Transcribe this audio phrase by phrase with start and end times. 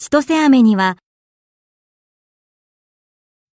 [0.00, 0.96] 千歳飴には